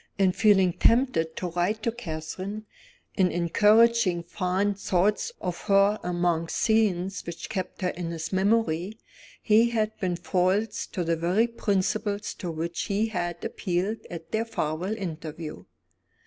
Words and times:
In 0.17 0.31
feeling 0.31 0.73
tempted 0.73 1.35
to 1.35 1.49
write 1.51 1.83
to 1.83 1.91
Catherine 1.91 2.65
in 3.15 3.31
encouraging 3.31 4.23
fond 4.23 4.79
thoughts 4.79 5.31
of 5.39 5.61
her 5.65 5.99
among 6.01 6.47
scenes 6.47 7.23
which 7.23 7.49
kept 7.49 7.81
her 7.83 7.89
in 7.89 8.09
his 8.09 8.33
memory 8.33 8.97
he 9.43 9.69
had 9.69 9.95
been 9.99 10.15
false 10.15 10.87
to 10.87 11.03
the 11.03 11.15
very 11.15 11.45
principles 11.45 12.33
to 12.33 12.49
which 12.49 12.85
he 12.85 13.09
had 13.09 13.45
appealed 13.45 13.99
at 14.09 14.31
their 14.31 14.43
farewell 14.45 14.97
interview. 14.97 15.65